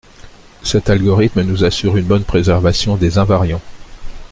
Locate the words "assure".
1.63-1.95